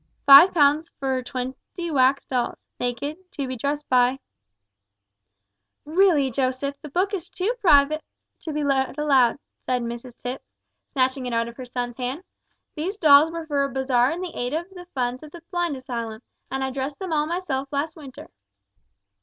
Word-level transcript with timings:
`five 0.27 0.51
pounds 0.51 0.89
for 0.99 1.21
twenty 1.21 1.91
wax 1.91 2.25
dolls 2.25 2.57
naked 2.79 3.17
(to 3.31 3.47
be 3.47 3.55
dressed 3.55 3.87
by)'" 3.87 4.17
"Really, 5.85 6.31
Joseph, 6.31 6.75
the 6.81 6.89
book 6.89 7.13
is 7.13 7.29
too 7.29 7.53
private 7.61 8.03
to 8.39 8.51
be 8.51 8.63
read 8.63 8.97
aloud," 8.97 9.37
said 9.63 9.83
Mrs 9.83 10.17
Tipps, 10.17 10.43
snatching 10.91 11.27
it 11.27 11.33
out 11.33 11.47
of 11.47 11.57
her 11.57 11.65
son's 11.65 11.97
hand. 11.97 12.23
"These 12.73 12.97
dolls 12.97 13.29
were 13.31 13.45
for 13.45 13.63
a 13.63 13.69
bazaar 13.71 14.09
in 14.09 14.25
aid 14.25 14.55
of 14.55 14.67
the 14.71 14.87
funds 14.95 15.21
of 15.21 15.35
a 15.35 15.41
blind 15.51 15.77
asylum, 15.77 16.23
and 16.49 16.63
I 16.63 16.71
dressed 16.71 16.97
them 16.97 17.13
all 17.13 17.27
myself 17.27 17.67
last 17.71 17.95
winter." 17.95 18.31